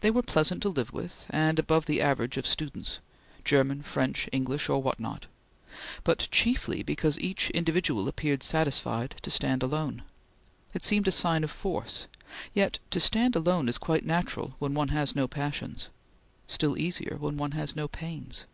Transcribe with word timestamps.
They 0.00 0.10
were 0.10 0.20
pleasant 0.22 0.60
to 0.64 0.68
live 0.68 0.92
with, 0.92 1.24
and 1.30 1.58
above 1.58 1.86
the 1.86 2.02
average 2.02 2.36
of 2.36 2.46
students 2.46 2.98
German, 3.42 3.82
French, 3.82 4.28
English, 4.30 4.68
or 4.68 4.82
what 4.82 5.00
not 5.00 5.28
but 6.04 6.28
chiefly 6.30 6.82
because 6.82 7.18
each 7.18 7.48
individual 7.52 8.06
appeared 8.06 8.42
satisfied 8.42 9.14
to 9.22 9.30
stand 9.30 9.62
alone. 9.62 10.02
It 10.74 10.84
seemed 10.84 11.08
a 11.08 11.10
sign 11.10 11.42
of 11.42 11.50
force; 11.50 12.06
yet 12.52 12.80
to 12.90 13.00
stand 13.00 13.34
alone 13.34 13.66
is 13.66 13.78
quite 13.78 14.04
natural 14.04 14.56
when 14.58 14.74
one 14.74 14.88
has 14.88 15.16
no 15.16 15.26
passions; 15.26 15.88
still 16.46 16.76
easier 16.76 17.16
when 17.18 17.38
one 17.38 17.52
has 17.52 17.74
no 17.74 17.88
pains. 17.88 18.44